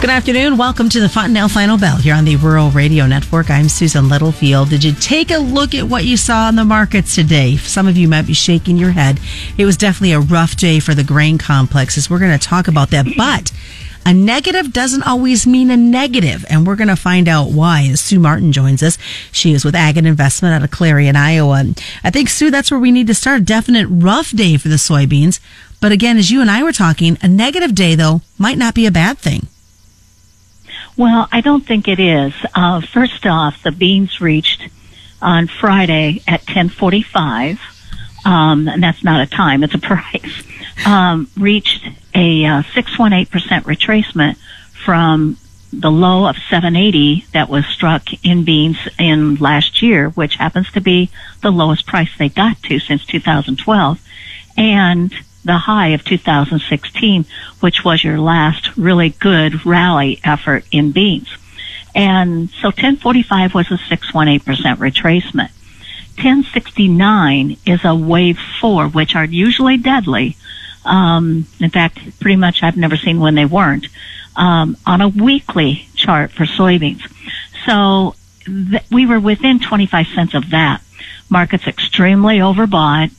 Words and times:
Good 0.00 0.08
afternoon. 0.08 0.56
Welcome 0.56 0.88
to 0.88 1.00
the 1.00 1.10
Fontanelle 1.10 1.50
Final 1.50 1.76
Bell 1.76 1.98
here 1.98 2.14
on 2.14 2.24
the 2.24 2.36
Rural 2.36 2.70
Radio 2.70 3.06
Network. 3.06 3.50
I'm 3.50 3.68
Susan 3.68 4.08
Littlefield. 4.08 4.70
Did 4.70 4.82
you 4.82 4.94
take 4.94 5.30
a 5.30 5.36
look 5.36 5.74
at 5.74 5.84
what 5.84 6.06
you 6.06 6.16
saw 6.16 6.48
in 6.48 6.56
the 6.56 6.64
markets 6.64 7.14
today? 7.14 7.58
Some 7.58 7.86
of 7.86 7.98
you 7.98 8.08
might 8.08 8.26
be 8.26 8.32
shaking 8.32 8.78
your 8.78 8.92
head. 8.92 9.20
It 9.58 9.66
was 9.66 9.76
definitely 9.76 10.12
a 10.12 10.20
rough 10.20 10.56
day 10.56 10.80
for 10.80 10.94
the 10.94 11.04
grain 11.04 11.36
complexes. 11.36 12.08
We're 12.08 12.18
going 12.18 12.36
to 12.36 12.38
talk 12.38 12.66
about 12.66 12.88
that, 12.92 13.08
but 13.14 13.52
a 14.06 14.14
negative 14.14 14.72
doesn't 14.72 15.02
always 15.02 15.46
mean 15.46 15.70
a 15.70 15.76
negative, 15.76 16.46
and 16.48 16.66
we're 16.66 16.76
going 16.76 16.88
to 16.88 16.96
find 16.96 17.28
out 17.28 17.50
why 17.50 17.86
as 17.90 18.00
Sue 18.00 18.18
Martin 18.18 18.52
joins 18.52 18.82
us. 18.82 18.96
She 19.32 19.52
is 19.52 19.66
with 19.66 19.74
Ag 19.74 19.98
and 19.98 20.06
Investment 20.06 20.54
out 20.54 20.64
of 20.64 20.70
Clarion, 20.70 21.14
Iowa. 21.14 21.74
I 22.02 22.08
think, 22.08 22.30
Sue, 22.30 22.50
that's 22.50 22.70
where 22.70 22.80
we 22.80 22.90
need 22.90 23.08
to 23.08 23.14
start. 23.14 23.42
A 23.42 23.44
definite 23.44 23.86
rough 23.88 24.30
day 24.30 24.56
for 24.56 24.68
the 24.68 24.76
soybeans. 24.76 25.40
But 25.78 25.92
again, 25.92 26.16
as 26.16 26.30
you 26.30 26.40
and 26.40 26.50
I 26.50 26.62
were 26.62 26.72
talking, 26.72 27.18
a 27.20 27.28
negative 27.28 27.74
day, 27.74 27.94
though, 27.94 28.22
might 28.38 28.56
not 28.56 28.74
be 28.74 28.86
a 28.86 28.90
bad 28.90 29.18
thing. 29.18 29.48
Well, 31.00 31.28
I 31.32 31.40
don't 31.40 31.66
think 31.66 31.88
it 31.88 31.98
is. 31.98 32.34
Uh, 32.54 32.82
first 32.82 33.24
off, 33.24 33.62
the 33.62 33.72
beans 33.72 34.20
reached 34.20 34.68
on 35.22 35.46
Friday 35.46 36.20
at 36.28 36.40
1045, 36.40 37.58
um, 38.26 38.68
and 38.68 38.82
that's 38.82 39.02
not 39.02 39.22
a 39.22 39.26
time, 39.26 39.64
it's 39.64 39.72
a 39.72 39.78
price, 39.78 40.42
um, 40.84 41.30
reached 41.38 41.86
a 42.14 42.44
uh, 42.44 42.62
618% 42.74 43.28
retracement 43.62 44.36
from 44.84 45.38
the 45.72 45.90
low 45.90 46.26
of 46.28 46.36
780 46.36 47.24
that 47.32 47.48
was 47.48 47.64
struck 47.64 48.02
in 48.22 48.44
beans 48.44 48.76
in 48.98 49.36
last 49.36 49.80
year, 49.80 50.10
which 50.10 50.36
happens 50.36 50.70
to 50.72 50.82
be 50.82 51.08
the 51.40 51.50
lowest 51.50 51.86
price 51.86 52.10
they 52.18 52.28
got 52.28 52.62
to 52.64 52.78
since 52.78 53.06
2012. 53.06 54.06
And 54.58 55.14
the 55.44 55.56
high 55.56 55.88
of 55.88 56.04
2016, 56.04 57.24
which 57.60 57.84
was 57.84 58.04
your 58.04 58.18
last 58.18 58.76
really 58.76 59.10
good 59.10 59.64
rally 59.64 60.20
effort 60.24 60.64
in 60.70 60.92
beans. 60.92 61.28
And 61.94 62.50
so 62.50 62.68
1045 62.68 63.54
was 63.54 63.66
a 63.70 63.74
618% 63.74 64.40
retracement. 64.76 65.50
1069 66.16 67.56
is 67.64 67.84
a 67.84 67.94
wave 67.94 68.38
four, 68.60 68.88
which 68.88 69.16
are 69.16 69.24
usually 69.24 69.78
deadly. 69.78 70.36
Um, 70.84 71.46
in 71.58 71.70
fact, 71.70 71.98
pretty 72.20 72.36
much 72.36 72.62
I've 72.62 72.76
never 72.76 72.96
seen 72.96 73.20
when 73.20 73.34
they 73.34 73.46
weren't, 73.46 73.86
um, 74.36 74.76
on 74.86 75.00
a 75.00 75.08
weekly 75.08 75.88
chart 75.94 76.30
for 76.30 76.44
soybeans. 76.44 77.02
So 77.66 78.14
th- 78.44 78.82
we 78.90 79.06
were 79.06 79.20
within 79.20 79.60
25 79.60 80.06
cents 80.08 80.34
of 80.34 80.50
that. 80.50 80.82
Market's 81.28 81.66
extremely 81.66 82.38
overbought 82.38 83.12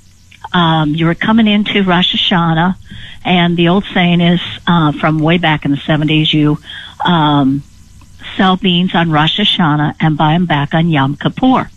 um, 0.53 0.95
you 0.95 1.05
were 1.05 1.16
coming 1.16 1.47
into 1.47 1.83
Rosh 1.83 2.16
Hashanah, 2.16 2.75
and 3.23 3.55
the 3.55 3.69
old 3.69 3.85
saying 3.94 4.21
is 4.21 4.41
uh, 4.67 4.91
from 4.94 5.19
way 5.19 5.38
back 5.38 5.66
in 5.66 5.71
the 5.71 5.77
70s, 5.77 6.33
you 6.33 6.57
um, 7.05 7.63
sell 8.35 8.57
beans 8.57 8.95
on 8.95 9.11
Rosh 9.11 9.39
Hashanah 9.39 9.95
and 9.99 10.17
buy 10.17 10.33
them 10.33 10.45
back 10.45 10.73
on 10.73 10.89
Yom 10.89 11.16
Kippur. 11.17 11.69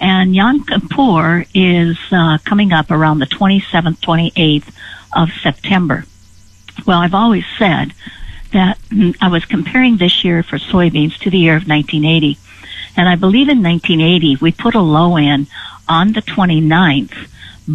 And 0.00 0.34
Yom 0.34 0.64
Kippur 0.64 1.44
is 1.54 1.98
uh, 2.10 2.38
coming 2.44 2.72
up 2.72 2.90
around 2.90 3.18
the 3.18 3.26
27th, 3.26 4.00
28th 4.00 4.72
of 5.14 5.30
September. 5.42 6.04
Well, 6.86 7.00
I've 7.00 7.14
always 7.14 7.44
said 7.58 7.92
that 8.52 8.78
I 9.20 9.28
was 9.28 9.44
comparing 9.44 9.96
this 9.96 10.24
year 10.24 10.42
for 10.42 10.58
soybeans 10.58 11.18
to 11.18 11.30
the 11.30 11.38
year 11.38 11.56
of 11.56 11.68
1980. 11.68 12.38
And 12.96 13.08
I 13.08 13.16
believe 13.16 13.48
in 13.48 13.62
1980, 13.62 14.36
we 14.36 14.52
put 14.52 14.74
a 14.74 14.80
low 14.80 15.16
in 15.16 15.46
on 15.88 16.12
the 16.12 16.22
29th 16.22 17.28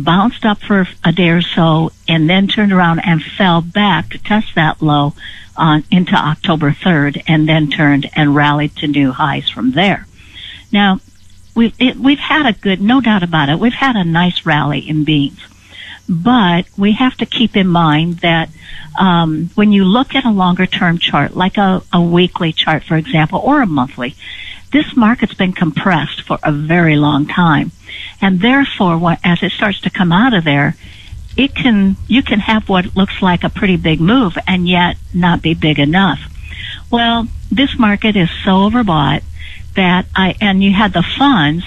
bounced 0.03 0.45
up 0.45 0.59
for 0.59 0.87
a 1.03 1.11
day 1.11 1.29
or 1.29 1.41
so, 1.41 1.91
and 2.07 2.29
then 2.29 2.47
turned 2.47 2.73
around 2.73 2.99
and 2.99 3.23
fell 3.23 3.61
back 3.61 4.09
to 4.09 4.17
test 4.17 4.55
that 4.55 4.81
low 4.81 5.13
on 5.55 5.83
into 5.89 6.13
October 6.13 6.71
3rd, 6.71 7.23
and 7.27 7.47
then 7.47 7.69
turned 7.69 8.09
and 8.13 8.35
rallied 8.35 8.75
to 8.75 8.87
new 8.87 9.11
highs 9.11 9.49
from 9.49 9.71
there. 9.71 10.05
Now, 10.71 10.99
we've 11.55 11.73
it, 11.79 11.95
we've 11.95 12.19
had 12.19 12.45
a 12.45 12.53
good, 12.53 12.81
no 12.81 12.99
doubt 12.99 13.23
about 13.23 13.49
it. 13.49 13.59
We've 13.59 13.73
had 13.73 13.95
a 13.95 14.03
nice 14.03 14.45
rally 14.45 14.79
in 14.79 15.05
beans, 15.05 15.39
but 16.07 16.65
we 16.77 16.93
have 16.93 17.15
to 17.17 17.25
keep 17.25 17.55
in 17.55 17.67
mind 17.67 18.19
that 18.19 18.49
um, 18.99 19.49
when 19.55 19.71
you 19.71 19.83
look 19.85 20.15
at 20.15 20.25
a 20.25 20.31
longer 20.31 20.65
term 20.65 20.97
chart, 20.99 21.35
like 21.35 21.57
a, 21.57 21.81
a 21.91 22.01
weekly 22.01 22.53
chart, 22.53 22.83
for 22.83 22.95
example, 22.95 23.39
or 23.39 23.61
a 23.61 23.65
monthly, 23.65 24.15
this 24.71 24.95
market's 24.95 25.33
been 25.33 25.53
compressed 25.53 26.21
for 26.21 26.37
a 26.43 26.51
very 26.51 26.95
long 26.95 27.25
time. 27.25 27.71
And 28.21 28.39
therefore, 28.39 28.97
what, 28.97 29.19
as 29.23 29.41
it 29.41 29.51
starts 29.51 29.81
to 29.81 29.89
come 29.89 30.11
out 30.11 30.33
of 30.33 30.43
there, 30.43 30.75
it 31.37 31.55
can, 31.55 31.97
you 32.07 32.23
can 32.23 32.39
have 32.39 32.69
what 32.69 32.95
looks 32.95 33.21
like 33.21 33.43
a 33.43 33.49
pretty 33.49 33.77
big 33.77 33.99
move 33.99 34.37
and 34.47 34.67
yet 34.67 34.97
not 35.13 35.41
be 35.41 35.53
big 35.53 35.79
enough. 35.79 36.19
Well, 36.91 37.27
this 37.51 37.77
market 37.77 38.15
is 38.15 38.29
so 38.43 38.69
overbought 38.69 39.23
that 39.75 40.05
I, 40.15 40.35
and 40.39 40.63
you 40.63 40.71
had 40.71 40.93
the 40.93 41.03
funds 41.03 41.65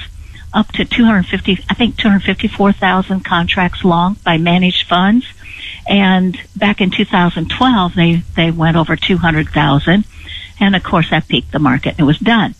up 0.52 0.72
to 0.72 0.84
250, 0.84 1.64
I 1.68 1.74
think 1.74 1.96
254,000 1.96 3.24
contracts 3.24 3.84
long 3.84 4.16
by 4.24 4.38
managed 4.38 4.86
funds. 4.86 5.26
And 5.88 6.38
back 6.56 6.80
in 6.80 6.90
2012, 6.90 7.94
they, 7.94 8.22
they 8.36 8.50
went 8.50 8.76
over 8.76 8.96
200,000. 8.96 10.04
And 10.60 10.76
of 10.76 10.82
course 10.82 11.10
that 11.10 11.28
peaked 11.28 11.52
the 11.52 11.58
market 11.58 11.92
and 11.92 12.00
it 12.00 12.04
was 12.04 12.18
done. 12.18 12.54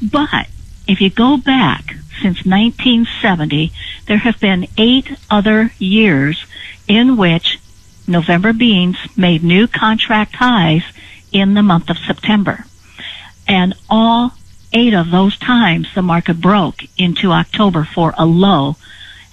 But 0.00 0.48
if 0.86 1.00
you 1.00 1.10
go 1.10 1.36
back 1.36 1.94
since 2.22 2.44
1970, 2.44 3.72
there 4.06 4.18
have 4.18 4.40
been 4.40 4.66
eight 4.76 5.16
other 5.30 5.72
years 5.78 6.44
in 6.88 7.16
which 7.16 7.58
November 8.06 8.52
beans 8.52 8.96
made 9.16 9.44
new 9.44 9.66
contract 9.66 10.34
highs 10.34 10.82
in 11.32 11.54
the 11.54 11.62
month 11.62 11.90
of 11.90 11.98
September. 11.98 12.64
And 13.46 13.74
all 13.88 14.32
eight 14.72 14.94
of 14.94 15.10
those 15.10 15.36
times 15.38 15.88
the 15.94 16.02
market 16.02 16.40
broke 16.40 16.82
into 16.96 17.32
October 17.32 17.84
for 17.84 18.14
a 18.16 18.24
low 18.24 18.76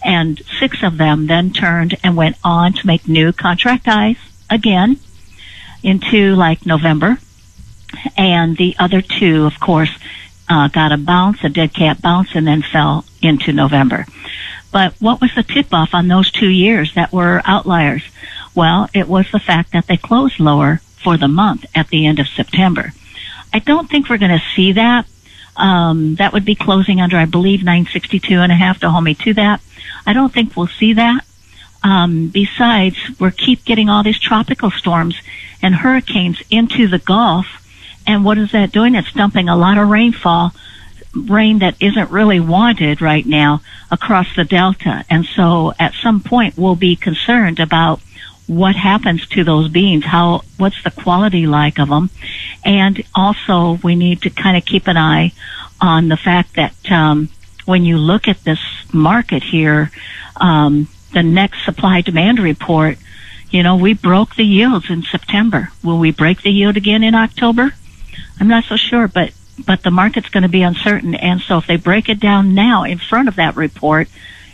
and 0.03 0.42
six 0.59 0.84
of 0.84 0.98
them 0.98 1.28
then 1.28 1.52
turned 1.52 1.98
and 2.03 2.16
went 2.16 2.38
on 2.44 2.74
to 2.74 2.88
make 2.88 3.08
new 3.08 3.31
contract 3.31 3.86
highs 3.86 4.18
again 4.50 5.00
into 5.84 6.36
like 6.36 6.66
November. 6.66 7.18
And 8.16 8.58
the 8.58 8.75
other 8.80 9.02
two, 9.02 9.46
of 9.46 9.59
course, 9.59 9.90
uh, 10.50 10.68
got 10.68 10.92
a 10.92 10.98
bounce, 10.98 11.44
a 11.44 11.50
dead 11.50 11.74
cat 11.74 12.02
bounce, 12.02 12.36
and 12.36 12.48
then 12.48 12.62
fell 12.62 13.06
into 13.22 13.54
November. 13.54 14.06
But 14.72 14.94
what 15.00 15.22
was 15.22 15.34
the 15.36 15.44
tip 15.44 15.74
off 15.74 15.94
on 15.94 16.08
those 16.08 16.31
two 16.31 16.50
years 16.50 16.94
that 16.96 17.12
were 17.12 17.42
outliers? 17.46 18.04
Well, 18.54 18.90
it 18.94 19.08
was 19.08 19.31
the 19.31 19.40
fact 19.40 19.72
that 19.72 19.88
they 19.88 19.98
closed 19.98 20.40
lower 20.40 20.81
for 21.04 21.18
the 21.18 21.28
month 21.28 21.66
at 21.74 21.88
the 21.88 22.06
end 22.06 22.19
of 22.19 22.28
September. 22.28 22.94
I 23.54 23.59
don't 23.59 23.90
think 23.90 24.09
we're 24.09 24.18
going 24.18 24.38
to 24.38 24.46
see 24.56 24.74
that. 24.74 25.06
Um, 25.57 26.16
that 26.16 26.34
would 26.34 26.45
be 26.45 26.56
closing 26.56 27.01
under, 27.01 27.18
I 27.18 27.25
believe, 27.25 27.63
962 27.63 28.40
and 28.40 28.51
a 28.51 28.56
half 28.56 28.79
to 28.79 28.90
hold 28.90 29.03
me 29.03 29.16
to 29.16 29.34
that. 29.34 29.62
I 30.06 30.13
don't 30.13 30.31
think 30.31 30.56
we'll 30.56 30.68
see 30.68 30.94
that. 30.94 31.25
Um, 31.84 32.29
besides, 32.29 32.97
we're 33.19 33.31
keep 33.31 33.66
getting 33.66 33.90
all 33.90 34.03
these 34.03 34.19
tropical 34.19 34.72
storms 34.72 35.19
and 35.62 35.75
hurricanes 35.75 36.41
into 36.50 36.88
the 36.88 37.00
Gulf 37.00 37.47
and 38.07 38.23
what 38.23 38.38
is 38.38 38.53
that 38.53 38.72
doing? 38.72 38.95
It's 38.95 39.12
dumping 39.12 39.50
a 39.50 39.57
lot 39.57 39.78
of 39.78 39.90
rainfall, 39.90 40.53
rain 41.13 41.59
that 41.59 41.75
isn't 41.81 42.09
really 42.09 42.39
wanted 42.39 43.01
right 43.01 43.25
now 43.25 43.62
across 43.91 44.34
the 44.35 44.45
delta. 44.45 45.03
And 45.09 45.25
so 45.25 45.74
at 45.78 45.94
some 46.01 46.22
point 46.22 46.57
we'll 46.57 46.78
be 46.78 46.95
concerned 46.95 47.59
about 47.59 48.00
what 48.47 48.78
happens 48.78 49.28
to 49.28 49.44
those 49.44 49.68
beans, 49.68 50.06
how, 50.06 50.44
what's 50.56 50.81
the 50.84 50.91
quality 50.91 51.45
like 51.45 51.79
of 51.79 51.89
them. 51.89 52.09
And 52.68 53.02
also 53.16 53.80
we 53.82 53.96
need 53.96 54.24
to 54.24 54.30
kind 54.30 54.58
of 54.58 54.66
keep 54.66 54.88
an 54.88 54.98
eye 54.98 55.32
on 55.80 56.10
the 56.10 56.18
fact 56.18 56.56
that, 56.56 56.76
um, 56.92 57.30
when 57.66 57.84
you 57.84 57.98
look 57.98 58.28
at 58.28 58.44
this 58.44 58.60
market 58.94 59.42
here, 59.44 59.90
um, 60.36 60.88
the 61.14 61.24
next 61.24 61.66
supply 61.66 62.02
demand 62.02 62.40
report, 62.40 62.98
you 63.50 63.64
know, 63.64 63.78
we 63.78 63.94
broke 63.94 64.36
the 64.36 64.44
yields 64.44 64.90
in 64.90 65.04
September. 65.04 65.72
Will 65.84 65.98
we 65.98 66.12
break 66.12 66.42
the 66.42 66.52
yield 66.52 66.78
again 66.78 67.04
in 67.04 67.16
October? 67.16 67.74
I'm 68.40 68.48
not 68.48 68.66
so 68.66 68.75
sure, 68.75 69.08
but 69.08 69.34
but 69.66 69.81
the 69.81 69.90
market's 69.92 70.30
going 70.30 70.44
to 70.44 70.50
be 70.50 70.62
uncertain, 70.62 71.16
and 71.16 71.42
so 71.42 71.58
if 71.58 71.66
they 71.66 71.78
break 71.78 72.10
it 72.10 72.20
down 72.20 72.54
now 72.54 72.84
in 72.84 73.00
front 73.00 73.28
of 73.28 73.38
that 73.38 73.56
report, 73.56 74.08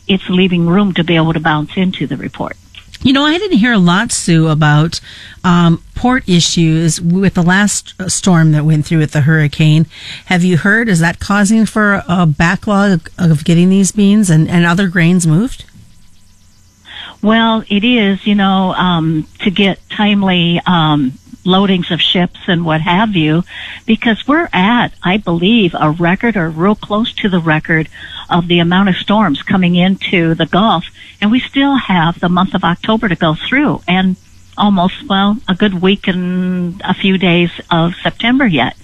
it's 0.08 0.30
leaving 0.30 0.66
room 0.66 0.94
to 0.94 1.04
be 1.04 1.18
able 1.18 1.34
to 1.34 1.42
bounce 1.42 1.76
into 1.76 2.08
the 2.08 2.16
report. 2.16 2.56
You 3.04 3.12
know, 3.12 3.26
I 3.26 3.38
didn't 3.38 3.58
hear 3.58 3.74
a 3.74 3.80
lot, 3.80 4.14
Sue, 4.14 4.48
about 4.48 5.02
um, 5.44 5.84
port 5.94 6.28
issues 6.28 7.02
with 7.02 7.34
the 7.34 7.42
last 7.44 7.94
storm 8.10 8.54
that 8.54 8.64
went 8.64 8.86
through 8.86 9.00
with 9.00 9.12
the 9.12 9.22
hurricane. 9.22 9.88
Have 10.28 10.46
you 10.46 10.58
heard? 10.58 10.88
Is 10.88 11.00
that 11.00 11.20
causing 11.20 11.66
for 11.66 12.02
a 12.08 12.26
backlog 12.26 13.10
of 13.18 13.44
getting 13.44 13.70
these 13.70 13.92
beans 13.92 14.30
and, 14.30 14.50
and 14.50 14.66
other 14.66 14.88
grains 14.88 15.28
moved? 15.28 15.66
Well, 17.22 17.64
it 17.70 17.84
is, 17.84 18.26
you 18.26 18.36
know, 18.36 18.74
um, 18.74 19.28
to 19.40 19.52
get 19.52 19.80
timely 19.90 20.62
um, 20.66 21.14
loadings 21.46 21.92
of 21.92 22.02
ships 22.02 22.40
and 22.48 22.66
what 22.66 22.82
have 22.82 23.16
you, 23.16 23.44
because 23.86 24.28
we're 24.28 24.50
at, 24.54 24.90
I 25.04 25.18
believe, 25.18 25.76
a 25.78 25.92
record 25.92 26.38
or 26.38 26.50
real 26.50 26.76
close 26.76 27.14
to 27.16 27.30
the 27.30 27.40
record 27.40 27.90
of 28.30 28.48
the 28.48 28.60
amount 28.60 28.90
of 28.90 28.96
storms 28.96 29.44
coming 29.44 29.76
into 29.76 30.36
the 30.36 30.46
Gulf, 30.46 30.86
and 31.22 31.32
we 31.32 31.40
still 31.40 31.76
have 31.76 32.20
the 32.20 32.30
month 32.30 32.54
of 32.54 32.64
October 32.64 33.10
to 33.10 33.16
go 33.16 33.36
through. 33.36 33.82
And 33.88 34.16
almost, 34.58 35.08
well, 35.08 35.38
a 35.48 35.56
good 35.56 35.82
week 35.82 36.08
and 36.08 36.82
a 36.84 36.94
few 36.94 37.18
days 37.18 37.52
of 37.72 37.96
September 37.96 38.46
yet. 38.46 38.76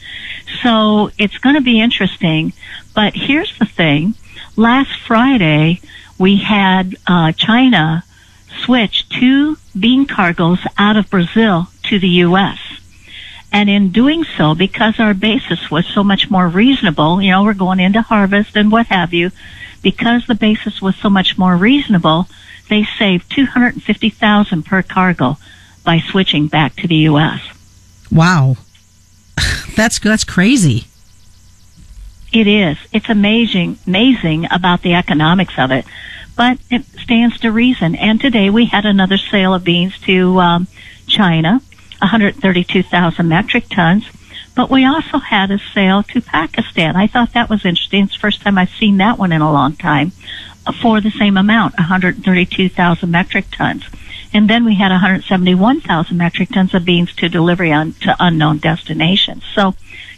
So 0.64 1.12
it's 1.18 1.38
going 1.38 1.56
to 1.56 1.62
be 1.62 1.80
interesting. 1.80 2.54
But 2.96 3.14
here's 3.16 3.58
the 3.58 3.66
thing. 3.66 4.16
Last 4.56 5.00
Friday, 5.02 5.82
we 6.18 6.38
had 6.38 6.96
uh, 7.08 7.32
China 7.34 8.04
switch 8.66 9.08
two 9.10 9.58
bean 9.80 10.06
cargoes 10.06 10.60
out 10.78 10.98
of 10.98 11.10
Brazil 11.10 11.68
to 11.90 12.00
the 12.00 12.08
U.S. 12.26 12.60
And 13.52 13.70
in 13.70 13.92
doing 13.92 14.24
so, 14.24 14.54
because 14.54 15.00
our 15.00 15.14
basis 15.14 15.72
was 15.72 15.86
so 15.88 16.04
much 16.04 16.30
more 16.30 16.48
reasonable, 16.48 17.22
you 17.22 17.32
know, 17.32 17.44
we're 17.44 17.54
going 17.54 17.80
into 17.80 18.02
harvest 18.02 18.56
and 18.56 18.72
what 18.72 18.88
have 18.88 19.14
you, 19.14 19.32
because 19.82 20.28
the 20.28 20.36
basis 20.36 20.82
was 20.82 20.96
so 20.96 21.10
much 21.10 21.38
more 21.38 21.58
reasonable, 21.58 22.28
they 22.70 22.84
saved 22.84 23.32
250,000 23.32 24.64
per 24.64 24.84
cargo 24.84 25.38
by 25.84 26.00
switching 26.00 26.48
back 26.48 26.76
to 26.76 26.88
the 26.88 27.08
US. 27.10 27.42
Wow. 28.12 28.58
That's 29.76 30.00
that's 30.00 30.26
crazy. 30.26 30.88
It 32.34 32.48
is. 32.48 32.78
It's 32.92 33.10
amazing 33.10 33.80
amazing 33.88 34.48
about 34.52 34.82
the 34.82 34.94
economics 34.94 35.58
of 35.58 35.72
it. 35.72 35.86
But 36.36 36.60
it 36.70 36.86
stands 37.02 37.40
to 37.40 37.52
reason. 37.52 37.96
And 37.96 38.20
today 38.20 38.50
we 38.50 38.66
had 38.66 38.86
another 38.86 39.18
sale 39.18 39.54
of 39.54 39.64
beans 39.64 39.98
to 40.02 40.40
um, 40.40 40.68
China 41.08 41.62
132,000 42.02 43.28
metric 43.28 43.66
tons. 43.70 44.06
But 44.56 44.70
we 44.70 44.86
also 44.86 45.20
had 45.20 45.52
a 45.52 45.60
sale 45.60 46.04
to 46.04 46.22
Pakistan. 46.22 46.96
I 46.96 47.08
thought 47.08 47.34
that 47.34 47.50
was 47.50 47.66
interesting. 47.66 48.06
It's 48.06 48.14
the 48.14 48.20
first 48.20 48.42
time 48.42 48.58
I've 48.58 48.70
seen 48.70 48.98
that 48.98 49.18
one 49.18 49.32
in 49.32 49.42
a 49.42 49.52
long 49.52 49.76
time 49.76 50.12
uh, 50.66 50.74
for 50.74 51.00
the 51.00 51.12
same 51.12 51.38
amount, 51.38 51.78
132,000 51.78 53.10
metric 53.10 53.46
tons. 53.52 53.86
And 54.34 54.50
then 54.50 54.66
we 54.66 54.76
had 54.76 54.92
171,000 54.92 56.18
metric 56.18 56.50
tons 56.50 56.74
of 56.74 56.86
beans 56.86 57.14
to 57.16 57.30
delivery 57.30 57.72
on 57.72 57.94
to 58.02 58.16
unknown 58.20 58.58
destinations. 58.58 59.44
So 59.56 59.76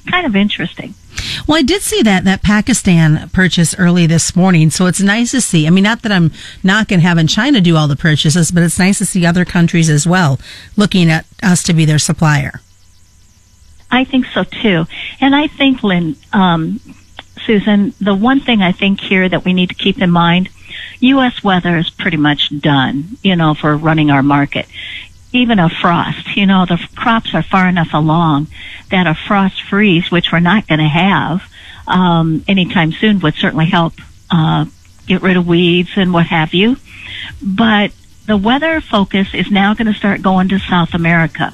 kind 0.09 0.25
of 0.25 0.35
interesting. 0.35 0.95
Well, 1.47 1.57
I 1.57 1.61
did 1.61 1.81
see 1.81 2.01
that 2.03 2.23
that 2.23 2.43
Pakistan 2.43 3.29
purchase 3.29 3.77
early 3.77 4.05
this 4.05 4.35
morning, 4.35 4.69
so 4.69 4.85
it's 4.85 5.01
nice 5.01 5.31
to 5.31 5.41
see. 5.41 5.67
I 5.67 5.69
mean, 5.69 5.83
not 5.83 6.01
that 6.03 6.11
I'm 6.11 6.31
not 6.63 6.87
going 6.87 6.99
knocking 6.99 6.99
having 6.99 7.27
China 7.27 7.61
do 7.61 7.75
all 7.75 7.87
the 7.87 7.95
purchases, 7.95 8.51
but 8.51 8.63
it's 8.63 8.79
nice 8.79 8.97
to 8.99 9.05
see 9.05 9.25
other 9.25 9.45
countries 9.45 9.89
as 9.89 10.07
well 10.07 10.39
looking 10.77 11.09
at 11.09 11.25
us 11.43 11.63
to 11.63 11.73
be 11.73 11.85
their 11.85 11.99
supplier. 11.99 12.61
I 13.89 14.03
think 14.03 14.25
so 14.33 14.43
too, 14.43 14.85
and 15.19 15.35
I 15.35 15.47
think 15.47 15.83
Lynn, 15.83 16.15
um, 16.31 16.79
Susan, 17.45 17.93
the 17.99 18.15
one 18.15 18.39
thing 18.39 18.61
I 18.61 18.71
think 18.71 19.01
here 19.01 19.27
that 19.27 19.43
we 19.43 19.53
need 19.53 19.69
to 19.69 19.75
keep 19.75 20.01
in 20.01 20.11
mind, 20.11 20.49
U.S. 21.01 21.43
weather 21.43 21.77
is 21.77 21.89
pretty 21.89 22.17
much 22.17 22.57
done, 22.59 23.17
you 23.21 23.35
know, 23.35 23.53
for 23.53 23.75
running 23.75 24.11
our 24.11 24.23
market 24.23 24.67
even 25.33 25.59
a 25.59 25.69
frost. 25.69 26.35
You 26.35 26.45
know, 26.45 26.65
the 26.65 26.79
crops 26.95 27.33
are 27.33 27.43
far 27.43 27.67
enough 27.67 27.93
along 27.93 28.47
that 28.89 29.07
a 29.07 29.15
frost 29.15 29.61
freeze, 29.63 30.11
which 30.11 30.31
we're 30.31 30.39
not 30.39 30.67
going 30.67 30.79
to 30.79 30.87
have 30.87 31.41
um, 31.87 32.43
anytime 32.47 32.91
soon, 32.91 33.19
would 33.19 33.35
certainly 33.35 33.65
help 33.65 33.93
uh, 34.29 34.65
get 35.07 35.21
rid 35.21 35.37
of 35.37 35.47
weeds 35.47 35.91
and 35.95 36.13
what 36.13 36.27
have 36.27 36.53
you. 36.53 36.77
But 37.41 37.91
the 38.25 38.37
weather 38.37 38.81
focus 38.81 39.33
is 39.33 39.51
now 39.51 39.73
going 39.73 39.91
to 39.91 39.93
start 39.93 40.21
going 40.21 40.49
to 40.49 40.59
South 40.59 40.93
America. 40.93 41.53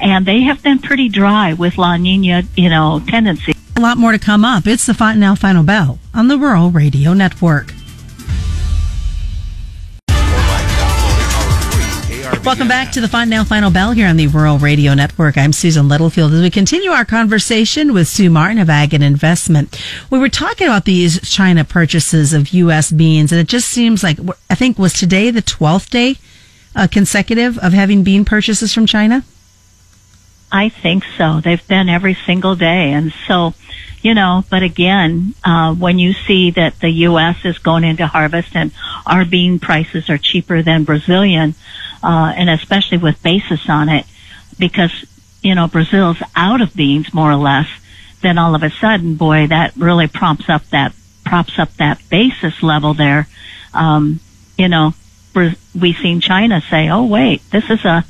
And 0.00 0.26
they 0.26 0.42
have 0.42 0.62
been 0.62 0.78
pretty 0.78 1.08
dry 1.08 1.54
with 1.54 1.78
La 1.78 1.96
Nina, 1.96 2.42
you 2.54 2.68
know, 2.68 3.02
tendency. 3.06 3.54
A 3.76 3.80
lot 3.80 3.98
more 3.98 4.12
to 4.12 4.18
come 4.18 4.44
up. 4.44 4.66
It's 4.66 4.86
the 4.86 4.94
Fontanelle 4.94 5.36
Final 5.36 5.62
Bell 5.62 5.98
on 6.14 6.28
the 6.28 6.38
Rural 6.38 6.70
Radio 6.70 7.12
Network. 7.12 7.75
Welcome 12.46 12.68
back 12.68 12.92
to 12.92 13.00
the 13.00 13.08
Fontanelle 13.08 13.44
Final 13.44 13.72
Bell 13.72 13.90
here 13.90 14.06
on 14.06 14.16
the 14.16 14.28
Rural 14.28 14.56
Radio 14.58 14.94
Network. 14.94 15.36
I'm 15.36 15.52
Susan 15.52 15.88
Littlefield 15.88 16.32
as 16.32 16.42
we 16.42 16.48
continue 16.48 16.92
our 16.92 17.04
conversation 17.04 17.92
with 17.92 18.06
Sue 18.06 18.30
Martin 18.30 18.58
of 18.58 18.70
Ag 18.70 18.94
and 18.94 19.02
Investment. 19.02 19.82
We 20.10 20.20
were 20.20 20.28
talking 20.28 20.68
about 20.68 20.84
these 20.84 21.20
China 21.28 21.64
purchases 21.64 22.32
of 22.32 22.50
U.S. 22.50 22.92
beans, 22.92 23.32
and 23.32 23.40
it 23.40 23.48
just 23.48 23.68
seems 23.68 24.04
like 24.04 24.18
I 24.48 24.54
think 24.54 24.78
was 24.78 24.92
today 24.92 25.32
the 25.32 25.42
12th 25.42 25.90
day 25.90 26.18
uh, 26.76 26.86
consecutive 26.86 27.58
of 27.58 27.72
having 27.72 28.04
bean 28.04 28.24
purchases 28.24 28.72
from 28.72 28.86
China. 28.86 29.24
I 30.56 30.68
think 30.68 31.04
so. 31.16 31.40
They've 31.40 31.66
been 31.68 31.88
every 31.88 32.14
single 32.14 32.56
day, 32.56 32.92
and 32.92 33.12
so 33.26 33.54
you 34.02 34.14
know. 34.14 34.44
But 34.50 34.62
again, 34.62 35.34
uh, 35.44 35.74
when 35.74 35.98
you 35.98 36.12
see 36.12 36.50
that 36.52 36.80
the 36.80 36.90
U.S. 36.90 37.44
is 37.44 37.58
going 37.58 37.84
into 37.84 38.06
harvest 38.06 38.56
and 38.56 38.72
our 39.06 39.24
bean 39.24 39.58
prices 39.58 40.08
are 40.08 40.18
cheaper 40.18 40.62
than 40.62 40.84
Brazilian 40.84 41.54
uh, 42.02 42.32
and 42.36 42.48
especially 42.48 42.98
with 42.98 43.22
basis 43.22 43.68
on 43.68 43.88
it, 43.88 44.06
because 44.58 44.92
you 45.42 45.54
know 45.54 45.66
Brazil's 45.66 46.22
out 46.34 46.60
of 46.60 46.74
beans 46.74 47.12
more 47.12 47.30
or 47.30 47.36
less. 47.36 47.68
Then 48.22 48.38
all 48.38 48.54
of 48.54 48.62
a 48.62 48.70
sudden, 48.70 49.16
boy, 49.16 49.48
that 49.48 49.76
really 49.76 50.06
prompts 50.06 50.48
up 50.48 50.64
that 50.70 50.94
props 51.24 51.58
up 51.58 51.72
that 51.74 52.00
basis 52.08 52.62
level 52.62 52.94
there. 52.94 53.28
Um, 53.74 54.20
you 54.56 54.68
know, 54.68 54.94
we've 55.34 55.96
seen 55.96 56.20
China 56.20 56.62
say, 56.70 56.88
"Oh, 56.88 57.04
wait, 57.04 57.42
this 57.50 57.68
is 57.70 57.84
a." 57.84 58.04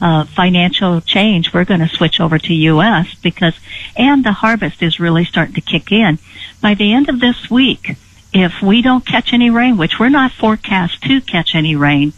Uh, 0.00 0.24
financial 0.24 1.00
change, 1.02 1.52
we're 1.52 1.64
going 1.64 1.80
to 1.80 1.88
switch 1.88 2.20
over 2.20 2.38
to 2.38 2.54
U.S. 2.54 3.14
because, 3.22 3.54
and 3.96 4.24
the 4.24 4.32
harvest 4.32 4.82
is 4.82 4.98
really 4.98 5.26
starting 5.26 5.54
to 5.54 5.60
kick 5.60 5.92
in. 5.92 6.18
By 6.62 6.74
the 6.74 6.94
end 6.94 7.08
of 7.10 7.20
this 7.20 7.50
week, 7.50 7.96
if 8.32 8.62
we 8.62 8.80
don't 8.80 9.04
catch 9.04 9.32
any 9.32 9.50
rain, 9.50 9.76
which 9.76 9.98
we're 9.98 10.08
not 10.08 10.32
forecast 10.32 11.02
to 11.02 11.20
catch 11.20 11.54
any 11.54 11.76
rain, 11.76 12.12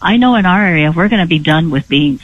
I 0.00 0.16
know 0.16 0.36
in 0.36 0.46
our 0.46 0.64
area 0.64 0.92
we're 0.92 1.08
going 1.08 1.22
to 1.22 1.28
be 1.28 1.38
done 1.38 1.70
with 1.70 1.88
beans. 1.88 2.22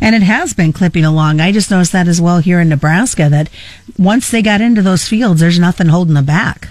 And 0.00 0.14
it 0.14 0.22
has 0.22 0.52
been 0.52 0.72
clipping 0.72 1.04
along. 1.04 1.40
I 1.40 1.52
just 1.52 1.70
noticed 1.70 1.92
that 1.92 2.08
as 2.08 2.20
well 2.20 2.38
here 2.38 2.60
in 2.60 2.68
Nebraska 2.68 3.28
that 3.28 3.48
once 3.96 4.30
they 4.30 4.42
got 4.42 4.60
into 4.60 4.82
those 4.82 5.06
fields, 5.06 5.40
there's 5.40 5.58
nothing 5.58 5.88
holding 5.88 6.14
them 6.14 6.24
back. 6.24 6.68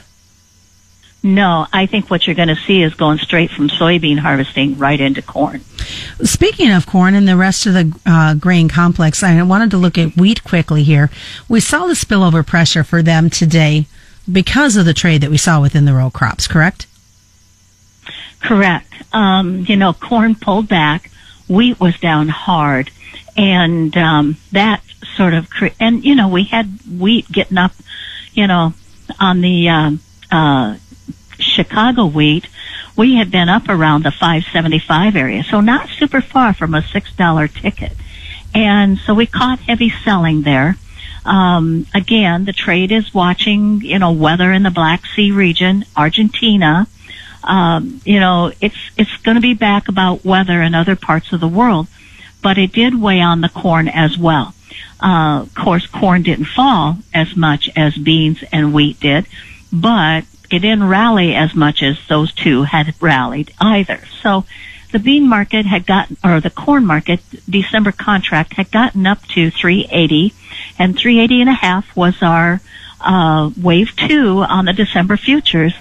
No, 1.23 1.67
I 1.71 1.85
think 1.85 2.09
what 2.09 2.25
you're 2.25 2.35
going 2.35 2.47
to 2.47 2.55
see 2.55 2.81
is 2.81 2.95
going 2.95 3.19
straight 3.19 3.51
from 3.51 3.69
soybean 3.69 4.19
harvesting 4.19 4.77
right 4.77 4.99
into 4.99 5.21
corn. 5.21 5.61
Speaking 6.23 6.71
of 6.71 6.85
corn 6.85 7.15
and 7.15 7.27
the 7.27 7.37
rest 7.37 7.65
of 7.65 7.73
the 7.73 7.97
uh, 8.05 8.33
grain 8.35 8.69
complex, 8.69 9.23
I 9.23 9.41
wanted 9.43 9.71
to 9.71 9.77
look 9.77 9.97
at 9.97 10.15
wheat 10.15 10.43
quickly 10.43 10.83
here. 10.83 11.09
We 11.49 11.59
saw 11.59 11.87
the 11.87 11.93
spillover 11.93 12.45
pressure 12.45 12.83
for 12.83 13.01
them 13.01 13.29
today 13.29 13.85
because 14.31 14.75
of 14.75 14.85
the 14.85 14.93
trade 14.93 15.21
that 15.21 15.31
we 15.31 15.37
saw 15.37 15.61
within 15.61 15.85
the 15.85 15.93
row 15.93 16.09
crops, 16.09 16.47
correct? 16.47 16.87
Correct. 18.41 18.87
Um, 19.13 19.65
you 19.67 19.75
know, 19.75 19.93
corn 19.93 20.35
pulled 20.35 20.67
back, 20.67 21.11
wheat 21.47 21.79
was 21.79 21.99
down 21.99 22.29
hard, 22.29 22.89
and 23.37 23.95
um, 23.97 24.37
that 24.51 24.81
sort 25.15 25.33
of 25.33 25.49
cre- 25.49 25.67
and 25.79 26.03
you 26.03 26.15
know 26.15 26.27
we 26.27 26.43
had 26.43 26.79
wheat 26.99 27.31
getting 27.31 27.57
up, 27.57 27.73
you 28.33 28.47
know, 28.47 28.73
on 29.19 29.41
the 29.41 29.69
um, 29.69 29.99
uh, 30.31 30.77
Chicago 31.39 32.05
wheat. 32.05 32.47
We 32.95 33.15
had 33.15 33.31
been 33.31 33.49
up 33.49 33.69
around 33.69 34.03
the 34.03 34.11
575 34.11 35.15
area, 35.15 35.43
so 35.43 35.61
not 35.61 35.89
super 35.89 36.21
far 36.21 36.53
from 36.53 36.73
a 36.73 36.81
six 36.81 37.13
dollar 37.13 37.47
ticket, 37.47 37.93
and 38.53 38.97
so 38.99 39.13
we 39.13 39.25
caught 39.25 39.59
heavy 39.59 39.89
selling 40.03 40.41
there. 40.41 40.75
Um, 41.23 41.85
again, 41.93 42.45
the 42.45 42.53
trade 42.53 42.91
is 42.91 43.13
watching, 43.13 43.81
you 43.81 43.99
know, 43.99 44.11
weather 44.11 44.51
in 44.51 44.63
the 44.63 44.71
Black 44.71 45.05
Sea 45.05 45.31
region, 45.31 45.85
Argentina 45.95 46.87
um, 47.43 48.01
you 48.05 48.19
know, 48.19 48.51
it's 48.61 48.77
it's 48.97 49.15
going 49.17 49.35
to 49.35 49.41
be 49.41 49.53
back 49.53 49.87
about 49.87 50.23
weather 50.23 50.61
in 50.61 50.75
other 50.75 50.95
parts 50.95 51.33
of 51.33 51.39
the 51.39 51.47
world, 51.47 51.87
but 52.41 52.57
it 52.57 52.71
did 52.71 52.99
weigh 52.99 53.21
on 53.21 53.41
the 53.41 53.49
corn 53.49 53.87
as 53.87 54.17
well. 54.17 54.53
Uh, 55.01 55.41
of 55.41 55.55
course, 55.55 55.87
corn 55.87 56.21
didn't 56.21 56.45
fall 56.45 56.97
as 57.13 57.35
much 57.35 57.69
as 57.75 57.95
beans 57.95 58.43
and 58.51 58.73
wheat 58.73 58.99
did, 58.99 59.25
but 59.73 60.25
it 60.53 60.59
didn't 60.59 60.87
rally 60.87 61.35
as 61.35 61.53
much 61.55 61.83
as 61.83 61.97
those 62.07 62.31
two 62.33 62.63
had 62.63 62.93
rallied 63.01 63.53
either. 63.59 64.01
So 64.21 64.45
the 64.91 64.99
bean 64.99 65.27
market 65.27 65.65
had 65.65 65.85
gotten, 65.85 66.17
or 66.23 66.41
the 66.41 66.49
corn 66.49 66.85
market, 66.85 67.21
December 67.49 67.91
contract 67.91 68.53
had 68.53 68.71
gotten 68.71 69.07
up 69.07 69.25
to 69.29 69.49
380, 69.49 70.33
and 70.77 70.97
380 70.97 71.41
and 71.41 71.49
a 71.49 71.53
half 71.53 71.95
was 71.95 72.21
our 72.21 72.61
uh, 72.99 73.49
wave 73.59 73.95
two 73.95 74.39
on 74.39 74.65
the 74.65 74.73
December 74.73 75.17
futures. 75.17 75.73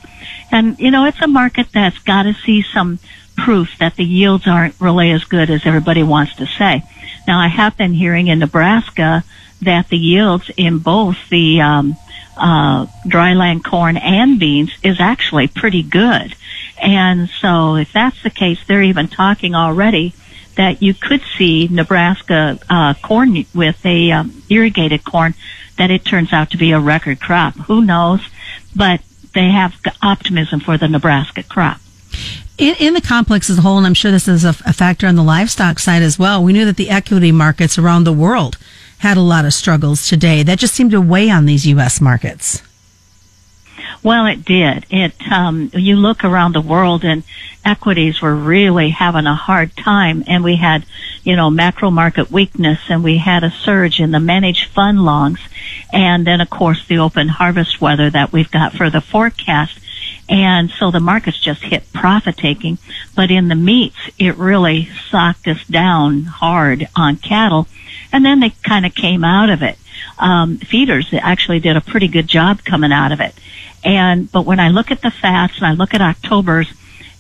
And, 0.53 0.79
you 0.79 0.91
know, 0.91 1.05
it's 1.05 1.21
a 1.21 1.27
market 1.27 1.69
that's 1.73 1.99
got 1.99 2.25
to 2.25 2.35
see 2.35 2.63
some 2.63 2.99
proof 3.37 3.79
that 3.79 3.97
the 3.97 4.05
yields 4.05 4.47
aren't 4.47 4.81
really 4.81 5.11
as 5.11 5.25
good 5.25 5.51
as 5.51 5.65
everybody 5.65 6.03
wants 6.03 6.35
to 6.37 6.47
say. 6.47 6.83
Now, 7.27 7.39
I 7.39 7.49
have 7.49 7.77
been 7.77 7.95
hearing 7.95 8.29
in 8.29 8.39
Nebraska 8.39 9.25
that 9.63 9.89
the 9.89 9.99
yields 9.99 10.51
in 10.57 10.79
both 10.79 11.17
the 11.31 11.61
um, 11.61 11.97
uh, 12.41 12.87
dryland 13.07 13.63
corn 13.63 13.97
and 13.97 14.41
beans 14.41 14.73
is 14.83 15.01
actually 15.01 15.47
pretty 15.47 15.83
good. 15.83 16.35
And 16.83 17.29
so 17.29 17.77
if 17.77 17.93
that's 17.93 18.23
the 18.23 18.31
case, 18.31 18.59
they're 18.67 18.83
even 18.83 19.09
talking 19.09 19.55
already 19.55 20.15
that 20.57 20.83
you 20.83 20.95
could 20.95 21.23
see 21.39 21.69
Nebraska 21.71 22.59
uh, 22.69 22.95
corn 22.95 23.45
with 23.55 23.85
a 23.85 24.11
um, 24.13 24.43
irrigated 24.49 25.05
corn 25.05 25.35
that 25.77 25.91
it 25.91 26.05
turns 26.05 26.33
out 26.33 26.51
to 26.51 26.57
be 26.57 26.73
a 26.73 26.81
record 26.81 27.21
crop. 27.21 27.55
Who 27.55 27.85
knows? 27.85 28.21
But 28.75 29.01
they 29.35 29.51
have 29.51 29.75
optimism 30.03 30.61
for 30.61 30.77
the 30.77 30.89
Nebraska 30.89 31.43
crop. 31.43 31.79
In, 32.59 32.75
in, 32.79 32.95
the 32.95 33.01
complex 33.01 33.49
as 33.49 33.59
a 33.59 33.63
whole, 33.63 33.79
and 33.79 33.87
I'm 33.87 33.95
sure 33.95 34.11
this 34.11 34.29
is 34.29 34.45
a, 34.45 34.51
a 34.67 34.73
factor 34.75 35.07
on 35.07 35.15
the 35.15 35.23
livestock 35.23 35.79
side 35.79 36.03
as 36.03 36.19
well, 36.19 36.43
we 36.43 36.53
knew 36.53 36.67
that 36.67 36.77
the 36.77 36.91
equity 36.91 37.33
markets 37.33 37.79
around 37.79 38.05
the 38.05 38.13
world 38.13 38.59
had 39.01 39.17
a 39.17 39.23
lot 39.23 39.45
of 39.45 39.53
struggles 39.53 40.07
today. 40.09 40.43
That 40.43 40.59
just 40.59 40.75
seemed 40.75 40.91
to 40.93 41.01
weigh 41.01 41.31
on 41.31 41.47
these 41.47 41.67
U.S. 41.67 42.01
markets. 42.01 42.63
Well, 44.03 44.27
it 44.27 44.45
did. 44.45 44.87
It 44.89 45.13
um, 45.31 45.71
you 45.75 45.97
look 45.97 46.25
around 46.25 46.55
the 46.55 46.61
world 46.61 47.05
and 47.05 47.23
equities 47.65 48.23
were 48.23 48.35
really 48.35 48.91
having 48.91 49.27
a 49.27 49.35
hard 49.35 49.77
time, 49.77 50.25
and 50.27 50.43
we 50.43 50.57
had, 50.57 50.87
you 51.23 51.37
know, 51.37 51.51
macro 51.51 51.91
market 51.91 52.31
weakness, 52.31 52.79
and 52.89 53.05
we 53.05 53.19
had 53.19 53.45
a 53.45 53.51
surge 53.51 54.01
in 54.01 54.11
the 54.11 54.21
managed 54.21 54.71
fund 54.71 55.05
longs, 55.05 55.41
and 55.93 56.27
then 56.27 56.41
of 56.41 56.49
course 56.49 56.87
the 56.87 56.99
open 56.99 57.29
harvest 57.29 57.81
weather 57.81 58.09
that 58.11 58.33
we've 58.33 58.51
got 58.51 58.73
for 58.73 58.89
the 58.89 59.01
forecast. 59.01 59.79
And 60.29 60.71
so 60.71 60.91
the 60.91 61.01
markets 61.01 61.41
just 61.41 61.63
hit 61.63 61.93
profit 61.93 62.37
taking, 62.37 62.79
but 63.17 63.31
in 63.31 63.49
the 63.49 63.57
meats, 63.57 63.99
it 64.17 64.37
really 64.37 64.89
socked 65.11 65.49
us 65.49 65.65
down 65.65 66.23
hard 66.23 66.89
on 66.95 67.17
cattle, 67.17 67.67
and 68.13 68.25
then 68.25 68.41
they 68.41 68.51
kind 68.63 68.87
of 68.87 68.95
came 68.95 69.25
out 69.25 69.51
of 69.51 69.63
it. 69.63 69.79
Um, 70.19 70.59
feeders 70.59 71.13
actually 71.13 71.61
did 71.61 71.77
a 71.77 71.81
pretty 71.81 72.09
good 72.09 72.27
job 72.27 72.65
coming 72.65 72.93
out 72.93 73.13
of 73.13 73.21
it. 73.21 73.35
And, 73.85 74.31
but 74.31 74.45
when 74.45 74.61
I 74.61 74.69
look 74.69 74.91
at 74.91 75.01
the 75.01 75.11
fats 75.11 75.57
and 75.57 75.67
I 75.67 75.73
look 75.73 75.95
at 75.95 76.03
October's, 76.03 76.73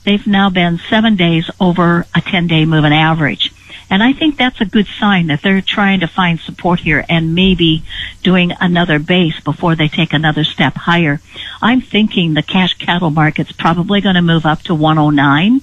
they've 0.04 0.26
now 0.26 0.50
been 0.50 0.78
seven 0.88 1.16
days 1.16 1.50
over 1.60 2.06
a 2.14 2.20
10 2.20 2.46
day 2.46 2.64
moving 2.64 2.92
average. 2.92 3.52
And 3.90 4.04
I 4.04 4.12
think 4.12 4.36
that's 4.36 4.60
a 4.60 4.64
good 4.64 4.86
sign 4.86 5.26
that 5.26 5.42
they're 5.42 5.60
trying 5.60 6.00
to 6.00 6.06
find 6.06 6.38
support 6.38 6.78
here 6.78 7.04
and 7.08 7.34
maybe 7.34 7.82
doing 8.22 8.52
another 8.60 9.00
base 9.00 9.40
before 9.40 9.74
they 9.74 9.88
take 9.88 10.12
another 10.12 10.44
step 10.44 10.74
higher. 10.74 11.20
I'm 11.60 11.80
thinking 11.80 12.34
the 12.34 12.42
cash 12.42 12.74
cattle 12.74 13.10
market's 13.10 13.50
probably 13.50 14.00
going 14.00 14.14
to 14.14 14.22
move 14.22 14.46
up 14.46 14.62
to 14.62 14.76
109 14.76 15.60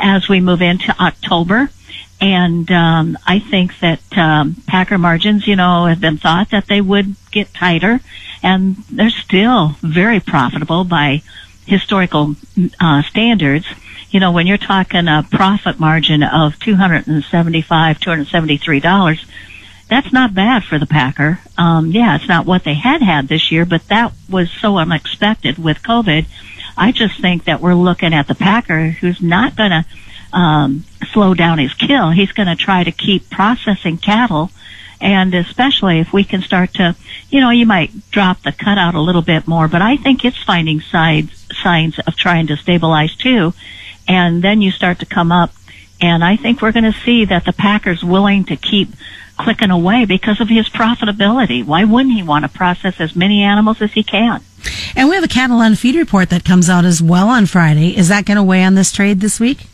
as 0.00 0.28
we 0.28 0.40
move 0.40 0.60
into 0.60 0.92
October. 1.00 1.70
And 2.20 2.70
um, 2.72 3.16
I 3.26 3.38
think 3.38 3.78
that 3.78 4.00
um, 4.18 4.56
packer 4.66 4.98
margins, 4.98 5.46
you 5.46 5.54
know, 5.54 5.86
have 5.86 6.00
been 6.00 6.18
thought 6.18 6.50
that 6.50 6.66
they 6.66 6.80
would 6.80 7.14
get 7.30 7.54
tighter, 7.54 8.00
and 8.42 8.76
they're 8.90 9.10
still 9.10 9.76
very 9.82 10.18
profitable 10.18 10.82
by 10.82 11.22
historical 11.66 12.34
uh, 12.80 13.02
standards. 13.02 13.66
You 14.10 14.18
know, 14.20 14.32
when 14.32 14.46
you're 14.46 14.58
talking 14.58 15.06
a 15.06 15.26
profit 15.30 15.78
margin 15.78 16.22
of 16.22 16.58
two 16.58 16.74
hundred 16.74 17.06
and 17.06 17.22
seventy-five, 17.22 18.00
two 18.00 18.10
hundred 18.10 18.28
seventy-three 18.28 18.80
dollars, 18.80 19.24
that's 19.88 20.12
not 20.12 20.34
bad 20.34 20.64
for 20.64 20.78
the 20.78 20.86
packer. 20.86 21.38
Um, 21.56 21.92
yeah, 21.92 22.16
it's 22.16 22.26
not 22.26 22.46
what 22.46 22.64
they 22.64 22.74
had 22.74 23.00
had 23.00 23.28
this 23.28 23.52
year, 23.52 23.64
but 23.64 23.86
that 23.88 24.12
was 24.28 24.50
so 24.50 24.78
unexpected 24.78 25.56
with 25.56 25.82
COVID. 25.82 26.26
I 26.76 26.90
just 26.90 27.20
think 27.20 27.44
that 27.44 27.60
we're 27.60 27.74
looking 27.74 28.12
at 28.12 28.26
the 28.26 28.34
packer 28.34 28.88
who's 28.88 29.20
not 29.20 29.56
going 29.56 29.70
to 29.70 29.84
um, 30.32 30.84
slow 31.12 31.34
down 31.34 31.58
his 31.58 31.74
kill. 31.74 32.10
He's 32.10 32.32
going 32.32 32.48
to 32.48 32.56
try 32.56 32.84
to 32.84 32.92
keep 32.92 33.30
processing 33.30 33.98
cattle. 33.98 34.50
And 35.00 35.34
especially 35.34 36.00
if 36.00 36.12
we 36.12 36.24
can 36.24 36.42
start 36.42 36.74
to, 36.74 36.96
you 37.30 37.40
know, 37.40 37.50
you 37.50 37.66
might 37.66 38.10
drop 38.10 38.42
the 38.42 38.52
cutout 38.52 38.94
a 38.94 39.00
little 39.00 39.22
bit 39.22 39.46
more, 39.46 39.68
but 39.68 39.80
I 39.80 39.96
think 39.96 40.24
it's 40.24 40.42
finding 40.42 40.80
signs, 40.80 41.46
signs 41.62 41.98
of 42.00 42.16
trying 42.16 42.48
to 42.48 42.56
stabilize 42.56 43.14
too. 43.14 43.54
And 44.08 44.42
then 44.42 44.60
you 44.60 44.72
start 44.72 44.98
to 45.00 45.06
come 45.06 45.30
up 45.30 45.52
and 46.00 46.22
I 46.22 46.36
think 46.36 46.62
we're 46.62 46.72
going 46.72 46.90
to 46.90 46.98
see 47.00 47.24
that 47.24 47.44
the 47.44 47.52
Packers 47.52 48.04
willing 48.04 48.44
to 48.44 48.56
keep 48.56 48.88
clicking 49.36 49.70
away 49.70 50.04
because 50.04 50.40
of 50.40 50.48
his 50.48 50.68
profitability. 50.68 51.64
Why 51.64 51.84
wouldn't 51.84 52.14
he 52.14 52.22
want 52.22 52.44
to 52.44 52.48
process 52.48 53.00
as 53.00 53.16
many 53.16 53.42
animals 53.42 53.80
as 53.82 53.92
he 53.92 54.02
can? 54.02 54.42
And 54.96 55.08
we 55.08 55.14
have 55.14 55.24
a 55.24 55.28
cattle 55.28 55.58
on 55.58 55.74
feed 55.74 55.96
report 55.96 56.30
that 56.30 56.44
comes 56.44 56.68
out 56.68 56.84
as 56.84 57.02
well 57.02 57.28
on 57.28 57.46
Friday. 57.46 57.96
Is 57.96 58.08
that 58.08 58.24
going 58.24 58.36
to 58.36 58.42
weigh 58.42 58.64
on 58.64 58.74
this 58.74 58.92
trade 58.92 59.20
this 59.20 59.38
week? 59.38 59.66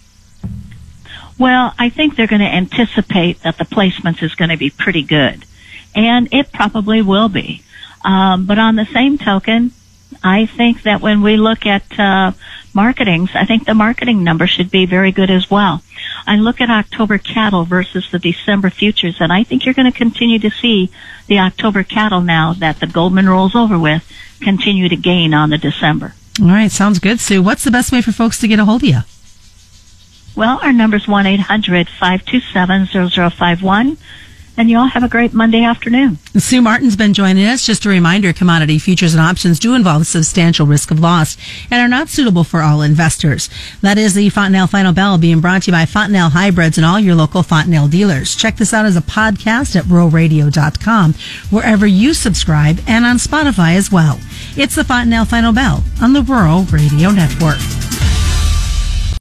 Well, 1.38 1.74
I 1.78 1.88
think 1.88 2.16
they're 2.16 2.26
going 2.26 2.40
to 2.40 2.46
anticipate 2.46 3.42
that 3.42 3.58
the 3.58 3.64
placements 3.64 4.22
is 4.22 4.34
going 4.34 4.50
to 4.50 4.56
be 4.56 4.70
pretty 4.70 5.02
good. 5.02 5.44
And 5.94 6.32
it 6.32 6.52
probably 6.52 7.02
will 7.02 7.28
be. 7.28 7.62
Um, 8.04 8.46
but 8.46 8.58
on 8.58 8.76
the 8.76 8.84
same 8.86 9.18
token, 9.18 9.72
I 10.22 10.46
think 10.46 10.82
that 10.82 11.00
when 11.00 11.22
we 11.22 11.36
look 11.36 11.66
at 11.66 11.98
uh, 11.98 12.32
marketings, 12.72 13.30
I 13.34 13.44
think 13.44 13.66
the 13.66 13.74
marketing 13.74 14.22
number 14.22 14.46
should 14.46 14.70
be 14.70 14.86
very 14.86 15.12
good 15.12 15.30
as 15.30 15.50
well. 15.50 15.82
I 16.26 16.36
look 16.36 16.60
at 16.60 16.70
October 16.70 17.18
cattle 17.18 17.64
versus 17.64 18.10
the 18.10 18.18
December 18.18 18.70
futures, 18.70 19.16
and 19.20 19.32
I 19.32 19.44
think 19.44 19.64
you're 19.64 19.74
going 19.74 19.90
to 19.90 19.96
continue 19.96 20.38
to 20.38 20.50
see 20.50 20.90
the 21.26 21.38
October 21.38 21.82
cattle 21.82 22.20
now 22.20 22.54
that 22.54 22.80
the 22.80 22.86
Goldman 22.86 23.28
rolls 23.28 23.54
over 23.54 23.78
with 23.78 24.10
continue 24.40 24.88
to 24.88 24.96
gain 24.96 25.34
on 25.34 25.50
the 25.50 25.58
December. 25.58 26.14
All 26.40 26.48
right, 26.48 26.70
sounds 26.70 26.98
good, 26.98 27.20
Sue. 27.20 27.42
What's 27.42 27.64
the 27.64 27.70
best 27.70 27.92
way 27.92 28.02
for 28.02 28.12
folks 28.12 28.38
to 28.40 28.48
get 28.48 28.58
a 28.58 28.64
hold 28.64 28.82
of 28.82 28.88
you? 28.88 29.00
Well, 30.36 30.60
our 30.62 30.72
number 30.72 30.96
is 30.96 31.06
1-800-527-0051. 31.06 33.96
And 34.56 34.70
you 34.70 34.78
all 34.78 34.86
have 34.86 35.02
a 35.02 35.08
great 35.08 35.34
Monday 35.34 35.64
afternoon. 35.64 36.16
Sue 36.36 36.62
Martin's 36.62 36.94
been 36.94 37.12
joining 37.12 37.44
us. 37.44 37.66
Just 37.66 37.84
a 37.86 37.88
reminder, 37.88 38.32
commodity 38.32 38.78
futures 38.78 39.12
and 39.12 39.20
options 39.20 39.58
do 39.58 39.74
involve 39.74 40.06
substantial 40.06 40.64
risk 40.64 40.92
of 40.92 41.00
loss 41.00 41.36
and 41.72 41.80
are 41.80 41.88
not 41.88 42.08
suitable 42.08 42.44
for 42.44 42.60
all 42.60 42.80
investors. 42.80 43.50
That 43.80 43.98
is 43.98 44.14
the 44.14 44.28
Fontanelle 44.28 44.68
Final 44.68 44.92
Bell 44.92 45.18
being 45.18 45.40
brought 45.40 45.64
to 45.64 45.72
you 45.72 45.72
by 45.72 45.86
Fontanelle 45.86 46.30
Hybrids 46.30 46.78
and 46.78 46.86
all 46.86 47.00
your 47.00 47.16
local 47.16 47.42
Fontanelle 47.42 47.88
dealers. 47.88 48.36
Check 48.36 48.56
this 48.56 48.72
out 48.72 48.86
as 48.86 48.96
a 48.96 49.02
podcast 49.02 49.74
at 49.74 49.86
ruralradio.com, 49.86 51.14
wherever 51.50 51.84
you 51.84 52.14
subscribe, 52.14 52.78
and 52.86 53.04
on 53.04 53.16
Spotify 53.16 53.74
as 53.74 53.90
well. 53.90 54.20
It's 54.56 54.76
the 54.76 54.84
Fontanelle 54.84 55.24
Final 55.24 55.52
Bell 55.52 55.82
on 56.00 56.12
the 56.12 56.22
Rural 56.22 56.62
Radio 56.66 57.10
Network. 57.10 57.58